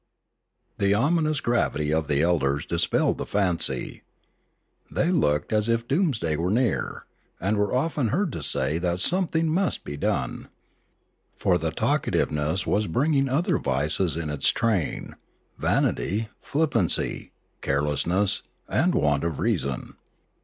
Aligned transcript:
The 0.79 0.95
ominous 0.95 1.41
gravity 1.41 1.93
of 1.93 2.07
the 2.07 2.23
elders 2.23 2.65
dispelled 2.65 3.19
the 3.19 3.25
fancy. 3.27 4.01
They 4.89 5.11
looked 5.11 5.53
as 5.53 5.69
if 5.69 5.87
doomsday 5.87 6.37
were 6.37 6.49
near, 6.49 7.05
and 7.39 7.55
were 7.55 7.75
often 7.75 8.07
heard 8.07 8.31
to 8.31 8.41
say 8.41 8.79
that 8.79 8.99
something 8.99 9.47
must 9.47 9.83
be 9.83 9.97
done. 9.97 10.47
For 11.37 11.59
the 11.59 11.69
talkativeness 11.69 12.65
was 12.65 12.87
bringing 12.87 13.29
other 13.29 13.59
vices 13.59 14.17
in 14.17 14.31
its 14.31 14.49
train,— 14.49 15.13
vanity, 15.59 16.29
flippancy, 16.41 17.31
carelessness, 17.61 18.41
and 18.67 18.95
want 18.95 19.23
of 19.23 19.37
reason. 19.37 19.97